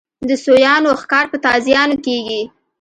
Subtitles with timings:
[0.27, 2.41] د سویانو ښکار په تازیانو کېږي.